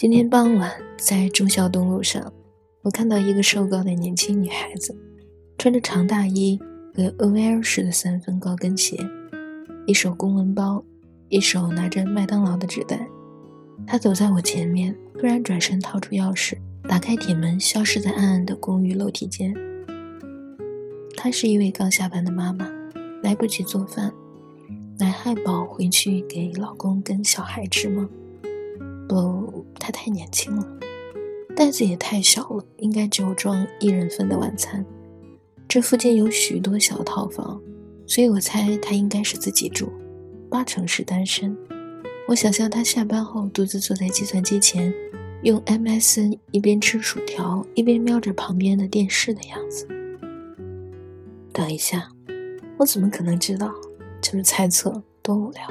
[0.00, 2.32] 今天傍晚，在忠孝东路上，
[2.82, 4.96] 我看到一个瘦高的年轻女孩子，
[5.58, 6.56] 穿着长大衣
[6.94, 8.96] 和 OL 式的三分高跟鞋，
[9.88, 10.84] 一手公文包，
[11.30, 13.08] 一手拿着麦当劳的纸袋。
[13.88, 19.52] 她走在我前面，突然转身掏出钥匙，打开铁门，消失在暗暗的公寓楼梯间。
[21.16, 22.70] 她是一位刚下班的妈妈，
[23.20, 24.12] 来不及做饭，
[25.00, 28.08] 买汉堡回去给老公跟小孩吃吗？
[29.08, 30.66] 不，他太年轻了，
[31.56, 34.84] 袋子也太小了，应该只有装一人份的晚餐。
[35.66, 37.60] 这附近有许多小套房，
[38.06, 39.90] 所以我猜他应该是自己住，
[40.50, 41.56] 八成是单身。
[42.28, 44.92] 我想象他下班后独自坐在计算机前，
[45.42, 49.88] 用 MSN 一边吃薯条一边瞄着旁边的电视的样子。
[51.52, 52.10] 等一下，
[52.76, 53.72] 我怎么可能知道？
[54.20, 55.62] 就是猜测，多无聊。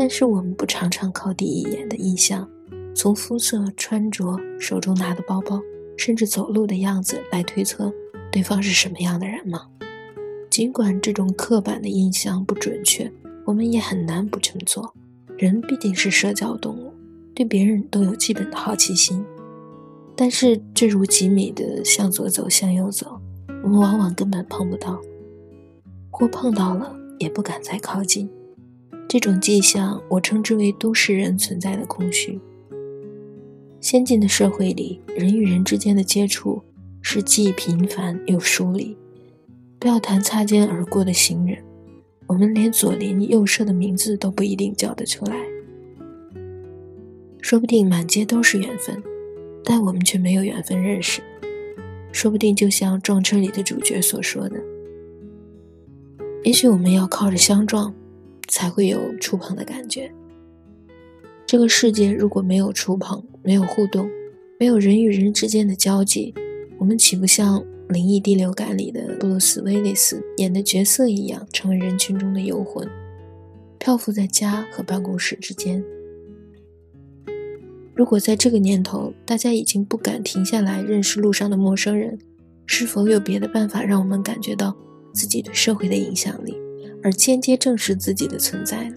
[0.00, 2.48] 但是我们不常常靠第一眼的印象，
[2.94, 5.60] 从肤色、穿着、手中拿的包包，
[5.98, 7.92] 甚至走路的样子来推测
[8.32, 9.66] 对方是什么样的人吗？
[10.48, 13.12] 尽管这种刻板的印象不准确，
[13.44, 14.94] 我们也很难不这么做。
[15.36, 16.90] 人毕竟是社交动物，
[17.34, 19.22] 对别人都有基本的好奇心。
[20.16, 23.20] 但是，这如几米的向左走、向右走，
[23.62, 24.98] 我们往往根本碰不到，
[26.08, 28.30] 或碰到了也不敢再靠近。
[29.12, 32.38] 这种迹象，我称之为都市人存在的空虚。
[33.80, 36.62] 先进的社会里，人与人之间的接触
[37.02, 38.96] 是既频繁又疏离。
[39.80, 41.58] 不要谈擦肩而过的行人，
[42.28, 45.34] 我们连左邻右舍的名字都不一定叫得出来。
[47.40, 49.02] 说不定满街都是缘分，
[49.64, 51.20] 但我们却没有缘分认识。
[52.12, 54.62] 说不定就像撞车里的主角所说的，
[56.44, 57.92] 也许我们要靠着相撞。
[58.50, 60.12] 才会有触碰的感觉。
[61.46, 64.10] 这个世界如果没有触碰，没有互动，
[64.58, 66.34] 没有人与人之间的交集，
[66.78, 67.58] 我们岂不像
[67.88, 72.86] 《灵异第六感》里的布鲁斯·威利斯演的角色一样，成为人群中的游魂，
[73.78, 75.82] 漂浮在家和办公室之间？
[77.94, 82.18] 如果在这个年头，大家已经不敢停下来认识路上的陌生人，
[82.66, 84.76] 是否有别的办法让我们感觉到
[85.12, 86.54] 自己对社会的影响力？
[87.02, 88.96] 而间接证实自己的存在呢？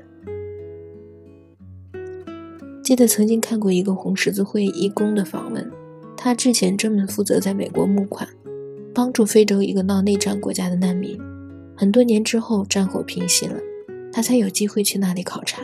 [2.83, 5.71] 记得曾经看过一个红十字会义工的访问，
[6.17, 8.27] 他之前专门负责在美国募款，
[8.93, 11.17] 帮助非洲一个闹内战国家的难民。
[11.75, 13.57] 很多年之后，战火平息了，
[14.11, 15.61] 他才有机会去那里考察。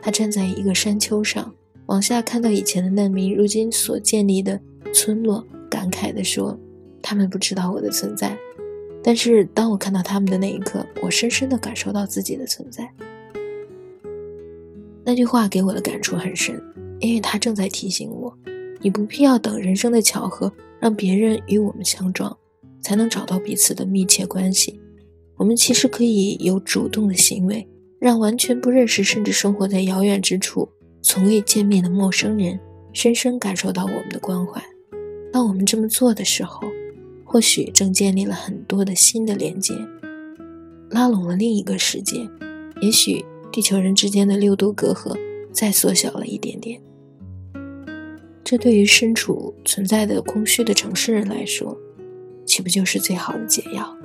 [0.00, 1.52] 他站在一个山丘上，
[1.86, 4.60] 往下看到以前的难民如今所建立的
[4.94, 6.58] 村落，感慨地说
[7.02, 8.38] ：“他们不知道我的存在。”
[9.02, 12.88] 但是当我看到他们的那一刻，我深深地感受到自己的存在。
[15.04, 16.62] 那句话给我的感触很深，
[17.00, 18.32] 因为他正在提醒我：
[18.80, 22.36] 你不必要等人生的巧合让别人与我们相撞，
[22.80, 24.80] 才能找到彼此的密切关系。
[25.36, 27.68] 我们其实可以有主动的行为，
[27.98, 30.68] 让完全不认识甚至生活在遥远之处、
[31.02, 32.60] 从未见面的陌生人，
[32.92, 34.62] 深深感受到我们的关怀。
[35.32, 36.60] 当我们这么做的时候，
[37.32, 39.74] 或许正建立了很多的新的连接，
[40.90, 42.28] 拉拢了另一个世界。
[42.82, 45.18] 也许地球人之间的六度隔阂
[45.50, 46.78] 再缩小了一点点。
[48.44, 51.74] 这对于身处存在的空虚的城市人来说，
[52.44, 53.96] 岂不就是最好的解药？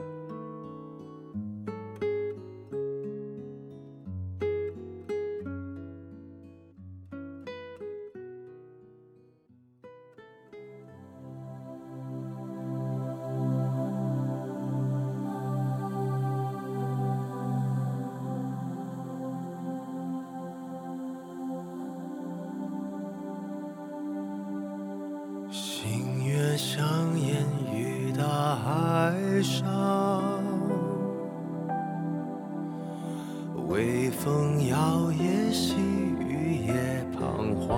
[33.77, 34.75] 微风摇
[35.11, 35.75] 曳，细
[36.19, 36.73] 雨也
[37.15, 37.77] 彷徨，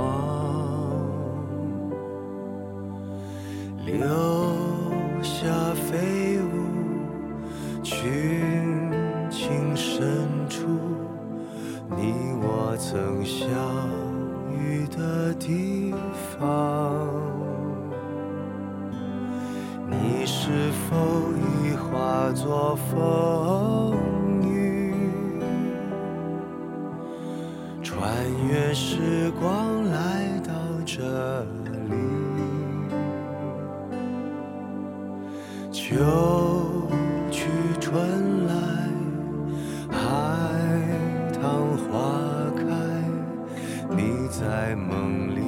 [3.85, 3.99] 留
[5.21, 5.43] 下
[5.73, 8.89] 飞舞群
[9.29, 10.67] 情深处，
[11.89, 13.49] 你我曾相
[14.57, 15.93] 遇的地
[16.39, 16.95] 方。
[19.89, 20.95] 你是否
[21.35, 23.48] 已化作风
[27.89, 28.07] 穿
[28.47, 30.53] 越时光来到
[30.86, 31.41] 这
[31.89, 31.97] 里
[35.71, 36.88] 秋
[37.31, 37.47] 去
[37.81, 38.53] 春来
[39.89, 39.97] 海
[41.33, 42.13] 棠花
[42.56, 42.63] 开
[43.97, 45.42] 你在梦里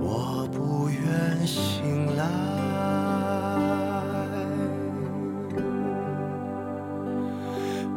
[0.00, 2.64] 我不愿醒来。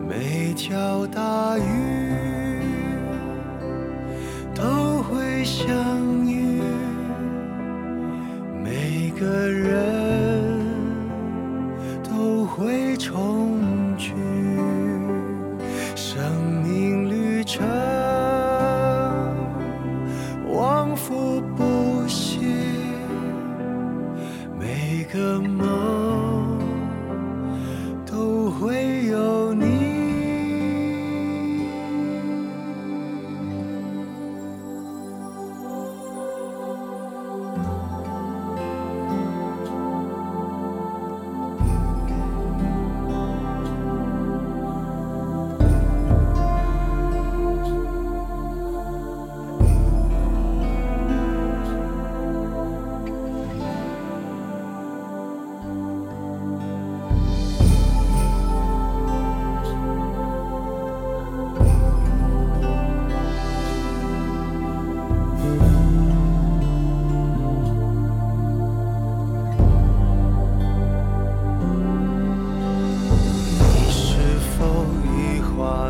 [0.08, 1.22] 每条大
[5.68, 6.62] 相遇，
[8.64, 10.66] 每个人
[12.10, 13.60] 都会重
[13.98, 14.14] 聚，
[15.94, 16.24] 生
[16.64, 17.68] 命旅程
[20.50, 22.40] 往复不息，
[24.58, 25.67] 每个梦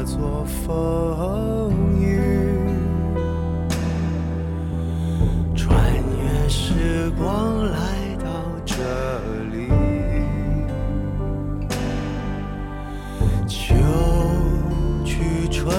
[0.07, 2.18] 化作风雨，
[5.54, 5.75] 穿
[6.24, 8.25] 越时光来到
[8.65, 8.75] 这
[9.51, 9.68] 里？
[13.48, 13.75] 秋
[15.04, 15.75] 去春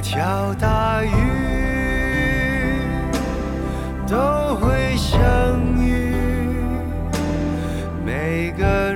[0.00, 1.12] 每条大鱼
[4.08, 5.20] 都会相
[5.78, 6.14] 遇，
[8.02, 8.89] 每个